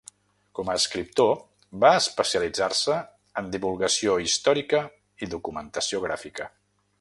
[0.59, 1.35] Com a escriptor,
[1.83, 2.95] va especialitzar-se
[3.43, 4.81] en divulgació històrica
[5.27, 6.51] i documentació gràfica.